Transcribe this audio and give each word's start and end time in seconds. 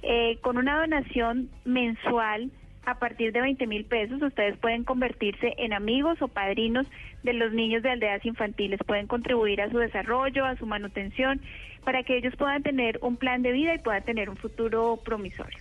Eh, 0.01 0.37
con 0.41 0.57
una 0.57 0.79
donación 0.79 1.49
mensual 1.65 2.51
a 2.87 2.95
partir 2.99 3.33
de 3.33 3.41
20 3.41 3.67
mil 3.67 3.83
pesos 3.83 4.21
ustedes 4.21 4.57
pueden 4.59 4.85
convertirse 4.85 5.53
en 5.57 5.73
amigos 5.73 6.21
o 6.21 6.29
padrinos 6.29 6.87
de 7.21 7.33
los 7.33 7.51
niños 7.51 7.83
de 7.83 7.91
aldeas 7.91 8.25
infantiles, 8.25 8.79
pueden 8.87 9.07
contribuir 9.07 9.59
a 9.59 9.69
su 9.69 9.77
desarrollo, 9.77 10.45
a 10.45 10.55
su 10.55 10.65
manutención, 10.65 11.41
para 11.83 12.03
que 12.03 12.17
ellos 12.17 12.33
puedan 12.37 12.63
tener 12.63 12.97
un 13.01 13.17
plan 13.17 13.41
de 13.41 13.51
vida 13.51 13.75
y 13.75 13.79
puedan 13.79 14.05
tener 14.05 14.29
un 14.29 14.37
futuro 14.37 15.01
promisorio. 15.03 15.59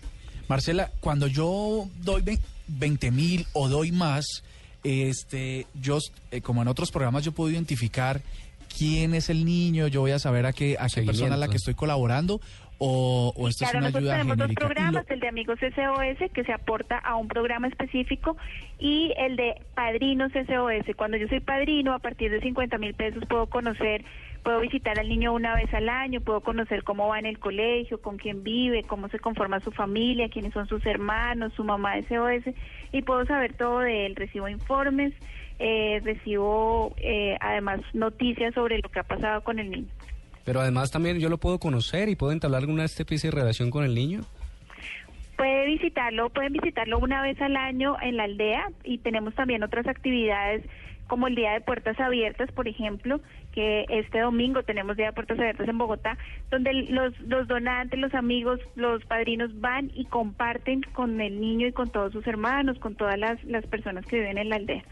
Marcela, 0.49 0.93
cuando 1.01 1.27
yo 1.27 1.89
doy 2.01 2.23
20 2.69 3.11
mil 3.11 3.45
o 3.55 3.69
doy 3.69 3.91
más, 3.91 4.45
este, 4.85 5.67
yo, 5.75 5.99
eh, 6.31 6.41
como 6.43 6.63
en 6.63 6.69
otros 6.69 6.93
programas, 6.93 7.25
yo 7.25 7.33
puedo 7.33 7.51
identificar 7.51 8.21
quién 8.77 9.15
es 9.15 9.31
el 9.31 9.45
niño, 9.45 9.89
yo 9.89 10.01
voy 10.01 10.11
a 10.11 10.19
saber 10.19 10.47
a 10.47 10.53
qué, 10.53 10.77
a 10.79 10.89
qué 10.89 11.03
persona 11.03 11.35
a 11.35 11.39
la 11.39 11.49
que 11.49 11.57
estoy 11.57 11.75
colaborando, 11.75 12.41
o, 12.79 13.33
esto 13.49 13.65
es 13.65 13.75
una 13.75 13.87
ayuda 13.87 14.13
tenemos 14.19 14.37
dos 14.37 14.53
programas, 14.53 15.07
el 15.09 15.21
de 15.21 15.29
Amigos 15.29 15.59
SOS, 15.61 16.31
que 16.33 16.45
se 16.45 16.53
aporta 16.53 16.99
a 16.99 17.17
un 17.17 17.27
programa 17.27 17.69
específico, 17.69 18.37
y 18.79 19.15
el 19.17 19.37
de 19.37 19.55
Padrinos 19.75 20.31
SOS. 20.33 20.95
Cuando 20.95 21.17
yo 21.17 21.27
soy 21.29 21.41
padrino, 21.41 21.95
a 21.95 22.01
partir 22.01 22.31
de 22.31 22.41
50 22.41 22.77
mil 22.77 22.93
pesos 22.93 23.25
puedo 23.27 23.47
conocer, 23.47 24.05
puedo 24.43 24.61
visitar 24.61 24.99
al 24.99 25.09
niño 25.09 25.33
una 25.33 25.55
vez 25.55 25.73
al 25.73 25.89
año, 25.89 26.21
puedo 26.21 26.43
conocer 26.43 26.85
cómo 26.85 27.09
va 27.09 27.19
en 27.19 27.27
el 27.27 27.39
colegio, 27.39 28.03
con 28.03 28.19
quién 28.19 28.45
vive, 28.45 28.83
cómo 28.83 29.09
se 29.09 29.19
conforma 29.19 29.61
su 29.61 29.73
familia, 29.73 30.29
quiénes 30.29 30.53
son 30.53 30.69
sus 30.69 30.85
hermanos, 30.85 31.55
su 31.55 31.65
mamá 31.65 31.95
SOS, 32.09 32.55
y 32.93 33.03
puedo 33.03 33.25
saber 33.25 33.55
todo 33.55 33.81
de 33.81 34.05
él. 34.05 34.17
Recibo 34.17 34.49
informes, 34.51 35.15
eh, 35.59 36.01
recibo 36.05 36.95
eh, 36.99 37.37
además 37.41 37.81
noticias 37.93 38.55
sobre 38.55 38.79
lo 38.79 38.89
que 38.89 39.01
ha 39.01 39.05
pasado 39.05 39.43
con 39.43 39.59
el 39.59 39.71
niño. 39.71 39.89
Pero 40.45 40.61
además 40.61 40.91
también 40.91 41.19
yo 41.19 41.29
lo 41.29 41.39
puedo 41.39 41.59
conocer 41.59 42.09
y 42.09 42.17
puedo 42.17 42.33
entablar 42.33 42.63
alguna 42.63 42.85
especie 42.85 43.31
de 43.31 43.37
relación 43.37 43.71
con 43.71 43.85
el 43.85 43.95
niño. 43.95 44.21
Puede 45.37 45.67
visitarlo, 45.67 46.31
pueden 46.31 46.53
visitarlo 46.53 46.99
una 46.99 47.21
vez 47.21 47.41
al 47.43 47.57
año 47.57 47.97
en 48.01 48.17
la 48.17 48.25
aldea 48.25 48.71
y 48.85 48.99
tenemos 48.99 49.35
también 49.35 49.63
otras 49.63 49.87
actividades 49.87 50.63
como 51.07 51.29
el 51.29 51.35
Día 51.35 51.53
de 51.53 51.61
Puertas 51.61 51.99
Abiertas, 52.01 52.51
por 52.53 52.69
ejemplo, 52.69 53.21
que 53.53 53.87
este 53.89 54.21
domingo 54.21 54.63
tenemos 54.63 54.97
Día 54.97 55.07
de 55.07 55.13
Puertas 55.13 55.39
Abiertas 55.39 55.69
en 55.69 55.79
Bogotá, 55.79 56.19
donde 56.51 56.73
los, 56.91 57.19
los 57.21 57.47
donantes, 57.49 57.99
los 57.99 58.15
amigos, 58.15 58.61
los 58.75 59.05
padrinos 59.05 59.61
van 59.61 59.91
y 59.95 60.05
comparten 60.07 60.83
con 60.93 61.21
el 61.21 61.41
niño 61.41 61.69
y 61.69 61.73
con 61.73 61.91
todos 61.91 62.13
sus 62.13 62.27
hermanos, 62.27 62.79
con 62.79 62.97
todas 62.97 63.19
las, 63.19 63.43
las 63.45 63.65
personas 63.67 64.05
que 64.07 64.17
viven 64.17 64.39
en 64.39 64.49
la 64.49 64.57
aldea. 64.57 64.85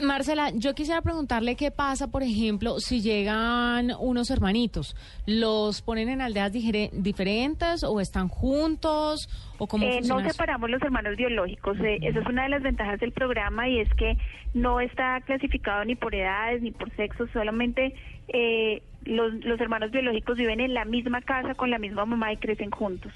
Marcela, 0.00 0.50
yo 0.54 0.74
quisiera 0.74 1.02
preguntarle 1.02 1.56
qué 1.56 1.70
pasa, 1.70 2.10
por 2.10 2.22
ejemplo, 2.22 2.80
si 2.80 3.00
llegan 3.00 3.92
unos 3.98 4.30
hermanitos. 4.30 4.96
¿Los 5.26 5.82
ponen 5.82 6.08
en 6.08 6.20
aldeas 6.20 6.52
diferentes 6.52 7.84
o 7.84 8.00
están 8.00 8.28
juntos? 8.28 9.28
o 9.58 9.66
cómo 9.66 9.84
eh, 9.84 10.00
No 10.06 10.20
separamos 10.20 10.70
los 10.70 10.82
hermanos 10.82 11.16
biológicos. 11.16 11.78
Eh, 11.80 11.98
esa 12.02 12.20
es 12.20 12.26
una 12.26 12.44
de 12.44 12.48
las 12.48 12.62
ventajas 12.62 12.98
del 13.00 13.12
programa 13.12 13.68
y 13.68 13.80
es 13.80 13.88
que 13.94 14.16
no 14.52 14.80
está 14.80 15.20
clasificado 15.22 15.84
ni 15.84 15.94
por 15.94 16.14
edades 16.14 16.62
ni 16.62 16.72
por 16.72 16.94
sexo, 16.96 17.26
solamente 17.32 17.94
eh, 18.28 18.82
los, 19.04 19.32
los 19.44 19.60
hermanos 19.60 19.90
biológicos 19.90 20.36
viven 20.36 20.60
en 20.60 20.74
la 20.74 20.84
misma 20.84 21.20
casa 21.20 21.54
con 21.54 21.70
la 21.70 21.78
misma 21.78 22.04
mamá 22.04 22.32
y 22.32 22.36
crecen 22.36 22.70
juntos. 22.70 23.12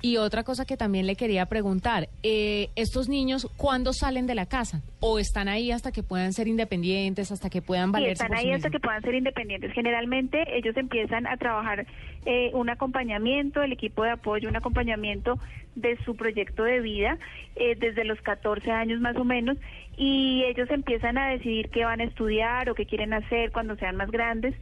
Y 0.00 0.16
otra 0.16 0.44
cosa 0.44 0.64
que 0.64 0.76
también 0.76 1.06
le 1.06 1.16
quería 1.16 1.46
preguntar, 1.46 2.08
eh, 2.22 2.68
¿estos 2.76 3.08
niños 3.08 3.48
cuándo 3.56 3.92
salen 3.92 4.26
de 4.26 4.34
la 4.34 4.46
casa? 4.46 4.82
¿O 5.00 5.18
están 5.18 5.48
ahí 5.48 5.70
hasta 5.70 5.92
que 5.92 6.02
puedan 6.02 6.32
ser 6.32 6.48
independientes, 6.48 7.32
hasta 7.32 7.48
que 7.48 7.62
puedan 7.62 7.92
valerse? 7.92 8.16
Sí, 8.16 8.24
están 8.24 8.38
ahí 8.38 8.52
hasta 8.52 8.70
que 8.70 8.80
puedan 8.80 9.02
ser 9.02 9.14
independientes. 9.14 9.72
Generalmente 9.72 10.44
ellos 10.56 10.76
empiezan 10.76 11.26
a 11.26 11.36
trabajar 11.36 11.86
eh, 12.26 12.50
un 12.52 12.68
acompañamiento, 12.68 13.62
el 13.62 13.72
equipo 13.72 14.04
de 14.04 14.10
apoyo, 14.10 14.48
un 14.48 14.56
acompañamiento 14.56 15.38
de 15.74 15.96
su 16.04 16.16
proyecto 16.16 16.64
de 16.64 16.80
vida 16.80 17.18
eh, 17.56 17.76
desde 17.76 18.04
los 18.04 18.20
14 18.20 18.70
años 18.70 19.00
más 19.00 19.16
o 19.16 19.24
menos 19.24 19.56
y 19.96 20.44
ellos 20.44 20.70
empiezan 20.70 21.18
a 21.18 21.28
decidir 21.28 21.70
qué 21.70 21.84
van 21.84 22.00
a 22.00 22.04
estudiar 22.04 22.68
o 22.68 22.74
qué 22.74 22.86
quieren 22.86 23.12
hacer 23.12 23.52
cuando 23.52 23.76
sean 23.76 23.96
más 23.96 24.10
grandes 24.10 24.54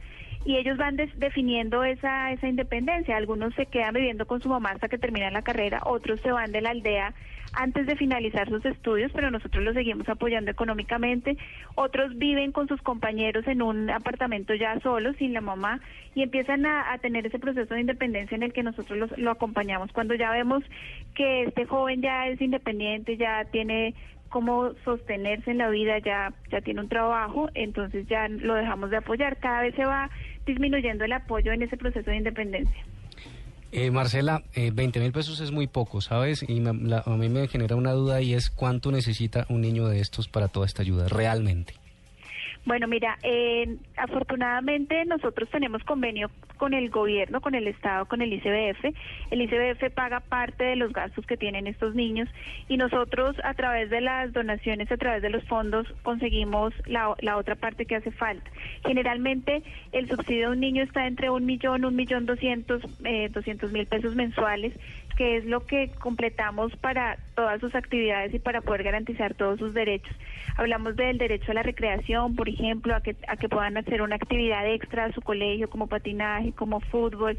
y 0.45 0.57
ellos 0.57 0.77
van 0.77 0.95
definiendo 0.95 1.83
esa, 1.83 2.31
esa 2.31 2.47
independencia. 2.47 3.17
Algunos 3.17 3.53
se 3.55 3.65
quedan 3.67 3.93
viviendo 3.93 4.25
con 4.25 4.41
su 4.41 4.49
mamá 4.49 4.71
hasta 4.71 4.89
que 4.89 4.97
terminan 4.97 5.33
la 5.33 5.43
carrera, 5.43 5.81
otros 5.85 6.19
se 6.21 6.31
van 6.31 6.51
de 6.51 6.61
la 6.61 6.71
aldea 6.71 7.13
antes 7.53 7.85
de 7.85 7.95
finalizar 7.95 8.49
sus 8.49 8.63
estudios, 8.65 9.11
pero 9.13 9.29
nosotros 9.29 9.63
los 9.63 9.73
seguimos 9.73 10.07
apoyando 10.07 10.51
económicamente. 10.51 11.37
Otros 11.75 12.17
viven 12.17 12.51
con 12.51 12.67
sus 12.67 12.81
compañeros 12.81 13.45
en 13.47 13.61
un 13.61 13.89
apartamento 13.89 14.53
ya 14.53 14.79
solos, 14.79 15.15
sin 15.17 15.33
la 15.33 15.41
mamá, 15.41 15.81
y 16.15 16.23
empiezan 16.23 16.65
a, 16.65 16.97
tener 16.99 17.25
ese 17.25 17.39
proceso 17.39 17.73
de 17.73 17.81
independencia 17.81 18.35
en 18.35 18.43
el 18.43 18.53
que 18.53 18.63
nosotros 18.63 19.11
lo 19.17 19.31
acompañamos. 19.31 19.91
Cuando 19.91 20.13
ya 20.13 20.31
vemos 20.31 20.63
que 21.15 21.43
este 21.43 21.65
joven 21.65 22.01
ya 22.01 22.27
es 22.27 22.39
independiente, 22.41 23.17
ya 23.17 23.45
tiene 23.45 23.95
cómo 24.29 24.73
sostenerse 24.85 25.51
en 25.51 25.57
la 25.57 25.69
vida, 25.69 25.99
ya, 25.99 26.33
ya 26.49 26.61
tiene 26.61 26.79
un 26.79 26.89
trabajo, 26.89 27.49
entonces 27.53 28.07
ya 28.07 28.29
lo 28.29 28.55
dejamos 28.55 28.89
de 28.89 28.97
apoyar. 28.97 29.37
Cada 29.37 29.61
vez 29.61 29.75
se 29.75 29.85
va 29.85 30.09
disminuyendo 30.45 31.05
el 31.05 31.13
apoyo 31.13 31.51
en 31.51 31.63
ese 31.63 31.77
proceso 31.77 32.09
de 32.09 32.17
independencia. 32.17 32.85
Eh, 33.71 33.89
Marcela, 33.89 34.43
eh, 34.53 34.71
20 34.73 34.99
mil 34.99 35.13
pesos 35.13 35.39
es 35.39 35.51
muy 35.51 35.67
poco, 35.67 36.01
¿sabes? 36.01 36.43
Y 36.43 36.61
a 36.67 36.73
mí 36.73 37.29
me 37.29 37.47
genera 37.47 37.77
una 37.77 37.93
duda 37.93 38.21
y 38.21 38.33
es 38.33 38.49
cuánto 38.49 38.91
necesita 38.91 39.45
un 39.47 39.61
niño 39.61 39.87
de 39.87 40.01
estos 40.01 40.27
para 40.27 40.49
toda 40.49 40.65
esta 40.65 40.81
ayuda, 40.81 41.07
realmente. 41.07 41.80
Bueno, 42.63 42.87
mira, 42.87 43.17
eh, 43.23 43.77
afortunadamente 43.97 45.03
nosotros 45.05 45.49
tenemos 45.49 45.83
convenio 45.83 46.29
con 46.57 46.75
el 46.75 46.91
gobierno, 46.91 47.41
con 47.41 47.55
el 47.55 47.67
Estado, 47.67 48.05
con 48.05 48.21
el 48.21 48.33
ICBF. 48.33 48.93
El 49.31 49.41
ICBF 49.41 49.91
paga 49.95 50.19
parte 50.19 50.63
de 50.63 50.75
los 50.75 50.93
gastos 50.93 51.25
que 51.25 51.37
tienen 51.37 51.65
estos 51.65 51.95
niños 51.95 52.29
y 52.67 52.77
nosotros 52.77 53.35
a 53.43 53.55
través 53.55 53.89
de 53.89 53.99
las 53.99 54.31
donaciones, 54.31 54.91
a 54.91 54.97
través 54.97 55.23
de 55.23 55.31
los 55.31 55.43
fondos, 55.45 55.91
conseguimos 56.03 56.71
la, 56.85 57.15
la 57.21 57.37
otra 57.37 57.55
parte 57.55 57.87
que 57.87 57.95
hace 57.95 58.11
falta. 58.11 58.51
Generalmente 58.85 59.63
el 59.91 60.07
subsidio 60.07 60.49
de 60.49 60.53
un 60.53 60.59
niño 60.59 60.83
está 60.83 61.07
entre 61.07 61.31
un 61.31 61.47
millón, 61.47 61.83
un 61.83 61.95
millón 61.95 62.27
doscientos, 62.27 62.83
eh, 63.05 63.29
doscientos 63.29 63.71
mil 63.71 63.87
pesos 63.87 64.13
mensuales 64.13 64.73
que 65.21 65.37
es 65.37 65.45
lo 65.45 65.67
que 65.67 65.91
completamos 65.99 66.75
para 66.77 67.15
todas 67.35 67.61
sus 67.61 67.75
actividades 67.75 68.33
y 68.33 68.39
para 68.39 68.61
poder 68.61 68.81
garantizar 68.81 69.35
todos 69.35 69.59
sus 69.59 69.71
derechos. 69.71 70.15
Hablamos 70.57 70.95
del 70.95 71.19
derecho 71.19 71.51
a 71.51 71.53
la 71.53 71.61
recreación, 71.61 72.35
por 72.35 72.49
ejemplo, 72.49 72.95
a 72.95 73.01
que, 73.01 73.15
a 73.27 73.37
que 73.37 73.47
puedan 73.47 73.77
hacer 73.77 74.01
una 74.01 74.15
actividad 74.15 74.65
extra 74.65 75.05
a 75.05 75.11
su 75.11 75.21
colegio, 75.21 75.69
como 75.69 75.85
patinaje, 75.85 76.53
como 76.53 76.79
fútbol, 76.79 77.37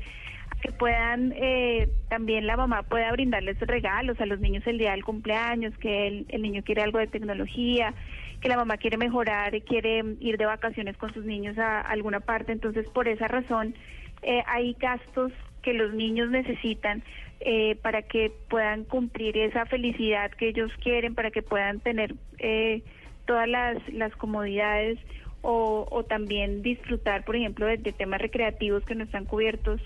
que 0.61 0.71
puedan 0.71 1.33
eh, 1.35 1.89
también 2.09 2.47
la 2.47 2.57
mamá 2.57 2.85
pueda 2.85 3.11
brindarles 3.11 3.59
regalos 3.59 4.21
a 4.21 4.27
los 4.27 4.39
niños 4.39 4.65
el 4.69 4.79
día 4.79 4.93
del 4.93 5.03
cumpleaños, 5.03 5.77
que 5.79 6.07
el, 6.07 6.41
niño 6.41 6.63
quiere 6.63 6.83
algo 6.83 7.01
de 7.01 7.09
tecnología, 7.09 7.95
que 8.41 8.49
la 8.49 8.57
mamá 8.57 8.77
quiere 8.77 8.97
mejorar 8.97 9.61
quiere 9.63 10.05
ir 10.21 10.39
de 10.39 10.47
vacaciones 10.47 10.97
con 10.99 11.13
sus 11.13 11.25
niños 11.25 11.59
a 11.59 11.81
alguna 11.81 12.21
parte. 12.21 12.53
Entonces, 12.53 12.89
por 12.91 13.09
esa 13.09 13.27
razón, 13.27 13.75
eh, 14.23 14.45
hay 14.47 14.77
gastos 14.79 15.33
que 15.63 15.73
los 15.73 15.95
niños 15.95 16.31
necesitan 16.31 17.03
eh, 17.45 17.77
para 17.83 18.03
que 18.03 18.31
puedan 18.49 18.85
cumplir 18.85 19.37
esa 19.37 19.67
felicidad 19.67 20.31
que 20.31 20.51
ellos 20.51 20.71
quieren, 20.81 21.17
para 21.17 21.33
que 21.33 21.43
puedan 21.43 21.81
tener 21.81 22.15
eh, 22.39 22.83
todas 23.27 23.49
las, 23.49 23.77
las 23.93 24.15
comodidades 24.15 24.99
o, 25.41 25.89
o, 25.91 26.05
también 26.05 26.63
disfrutar, 26.63 27.25
por 27.25 27.35
ejemplo, 27.35 27.67
de, 27.67 27.79
temas 27.79 28.21
recreativos 28.21 28.85
que 28.85 28.95
no 28.95 29.03
están 29.03 29.25
cubiertos 29.25 29.81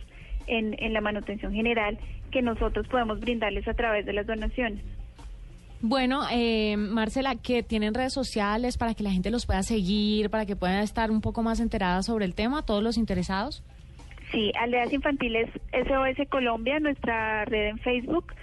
en, 0.46 0.76
en 0.78 0.92
la 0.92 1.00
manutención 1.00 1.54
general, 1.54 1.98
que 2.30 2.42
nosotros 2.42 2.86
podemos 2.88 3.20
brindarles 3.20 3.66
a 3.66 3.72
través 3.72 4.04
de 4.04 4.12
las 4.12 4.26
donaciones. 4.26 4.84
Bueno, 5.80 6.24
eh, 6.30 6.76
Marcela, 6.76 7.36
que 7.36 7.62
tienen 7.62 7.94
redes 7.94 8.12
sociales 8.12 8.76
para 8.76 8.92
que 8.92 9.02
la 9.02 9.10
gente 9.10 9.30
los 9.30 9.46
pueda 9.46 9.62
seguir, 9.62 10.28
para 10.28 10.44
que 10.44 10.56
puedan 10.56 10.82
estar 10.82 11.10
un 11.10 11.22
poco 11.22 11.42
más 11.42 11.60
enteradas 11.60 12.04
sobre 12.04 12.26
el 12.26 12.34
tema, 12.34 12.66
todos 12.66 12.82
los 12.82 12.98
interesados. 12.98 13.62
Sí, 14.32 14.50
Aldeas 14.58 14.93
Infantiles 14.93 15.49
SOS 15.73 16.28
Colombia, 16.28 16.81
nuestra 16.81 17.44
red 17.44 17.69
en 17.69 17.78
Facebook. 17.78 18.34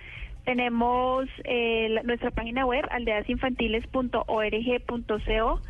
Tenemos 0.45 1.27
eh, 1.45 1.99
nuestra 2.03 2.31
página 2.31 2.65
web, 2.65 2.85
aldeasinfantiles.org.co. 2.89 5.61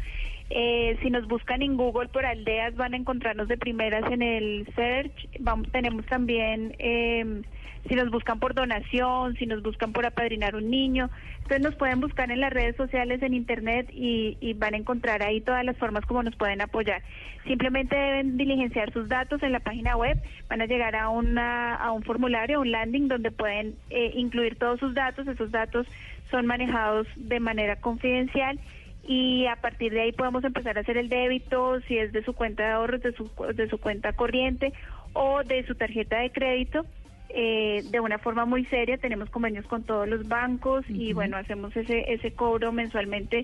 Eh, 0.49 0.97
si 1.01 1.09
nos 1.09 1.27
buscan 1.27 1.61
en 1.61 1.77
Google 1.77 2.09
por 2.09 2.25
aldeas 2.25 2.75
van 2.75 2.93
a 2.93 2.97
encontrarnos 2.97 3.47
de 3.47 3.57
primeras 3.57 4.03
en 4.11 4.21
el 4.21 4.67
search. 4.75 5.29
Vamos, 5.39 5.71
tenemos 5.71 6.05
también, 6.05 6.75
eh, 6.79 7.43
si 7.87 7.95
nos 7.95 8.09
buscan 8.09 8.39
por 8.39 8.53
donación, 8.53 9.35
si 9.35 9.45
nos 9.45 9.61
buscan 9.61 9.91
por 9.91 10.05
apadrinar 10.05 10.55
un 10.55 10.69
niño, 10.69 11.09
entonces 11.37 11.61
nos 11.61 11.75
pueden 11.75 11.99
buscar 11.99 12.31
en 12.31 12.39
las 12.39 12.53
redes 12.53 12.75
sociales, 12.75 13.21
en 13.21 13.33
internet 13.33 13.89
y, 13.91 14.37
y 14.39 14.53
van 14.53 14.73
a 14.73 14.77
encontrar 14.77 15.21
ahí 15.21 15.41
todas 15.41 15.65
las 15.65 15.77
formas 15.77 16.05
como 16.05 16.23
nos 16.23 16.35
pueden 16.35 16.61
apoyar. 16.61 17.01
Simplemente 17.45 17.95
deben 17.95 18.37
diligenciar 18.37 18.93
sus 18.93 19.09
datos 19.09 19.43
en 19.43 19.51
la 19.51 19.59
página 19.59 19.97
web, 19.97 20.17
van 20.49 20.61
a 20.61 20.65
llegar 20.65 20.95
a, 20.95 21.09
una, 21.09 21.75
a 21.75 21.91
un 21.91 22.03
formulario, 22.03 22.61
un 22.61 22.71
landing 22.71 23.09
donde 23.09 23.31
pueden 23.31 23.75
eh, 23.89 24.11
incluir 24.15 24.57
todos 24.57 24.79
sus 24.79 24.93
datos, 24.93 25.27
esos 25.27 25.51
datos 25.51 25.85
son 26.31 26.45
manejados 26.45 27.05
de 27.17 27.39
manera 27.39 27.75
confidencial 27.75 28.59
y 29.05 29.45
a 29.47 29.57
partir 29.57 29.91
de 29.91 30.01
ahí 30.01 30.11
podemos 30.13 30.43
empezar 30.45 30.77
a 30.77 30.81
hacer 30.81 30.97
el 30.97 31.09
débito, 31.09 31.81
si 31.81 31.97
es 31.97 32.13
de 32.13 32.23
su 32.23 32.33
cuenta 32.33 32.63
de 32.63 32.71
ahorros, 32.71 33.01
de 33.01 33.11
su, 33.11 33.29
de 33.53 33.67
su 33.69 33.77
cuenta 33.77 34.13
corriente 34.13 34.71
o 35.11 35.43
de 35.43 35.65
su 35.65 35.75
tarjeta 35.75 36.19
de 36.19 36.31
crédito. 36.31 36.85
Eh, 37.35 37.83
de 37.89 37.99
una 37.99 38.19
forma 38.19 38.45
muy 38.45 38.63
seria, 38.65 38.97
tenemos 38.97 39.29
convenios 39.31 39.65
con 39.65 39.83
todos 39.83 40.07
los 40.07 40.27
bancos 40.27 40.85
uh 40.87 40.93
-huh. 40.93 40.95
y 40.95 41.13
bueno, 41.13 41.35
hacemos 41.35 41.75
ese, 41.75 42.13
ese 42.13 42.31
cobro 42.33 42.71
mensualmente 42.71 43.43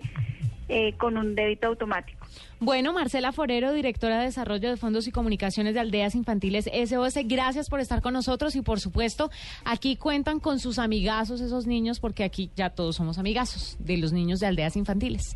eh, 0.72 0.94
con 0.98 1.18
un 1.18 1.34
débito 1.34 1.66
automático. 1.66 2.24
Bueno, 2.60 2.94
Marcela 2.94 3.32
Forero, 3.32 3.74
directora 3.74 4.20
de 4.20 4.26
Desarrollo 4.26 4.70
de 4.70 4.78
Fondos 4.78 5.08
y 5.08 5.12
Comunicaciones 5.12 5.74
de 5.74 5.80
Aldeas 5.80 6.14
Infantiles 6.14 6.70
SOS, 6.72 7.16
gracias 7.26 7.68
por 7.68 7.80
estar 7.80 8.04
con 8.04 8.14
nosotros 8.14 8.56
y 8.56 8.62
por 8.62 8.80
supuesto 8.80 9.32
aquí 9.66 9.96
cuentan 9.96 10.40
con 10.40 10.60
sus 10.60 10.78
amigazos 10.78 11.42
esos 11.42 11.66
niños 11.66 12.00
porque 12.00 12.24
aquí 12.24 12.52
ya 12.56 12.70
todos 12.70 12.98
somos 12.98 13.18
amigazos 13.18 13.78
de 13.80 13.98
los 13.98 14.14
niños 14.14 14.40
de 14.40 14.46
Aldeas 14.46 14.76
Infantiles. 14.76 15.36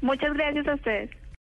Muchas 0.00 0.32
gracias 0.32 0.66
a 0.66 0.74
ustedes. 0.74 1.10